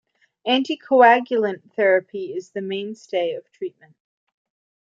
Anticoagulant 0.47 1.73
therapy 1.75 2.33
is 2.33 2.49
the 2.49 2.61
mainstay 2.63 3.33
of 3.35 3.47
treatment. 3.51 3.93